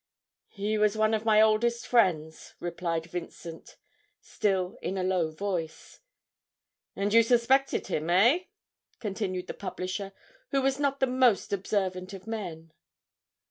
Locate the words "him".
7.85-8.09